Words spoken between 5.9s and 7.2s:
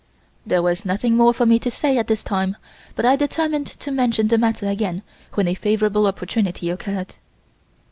opportunity occurred.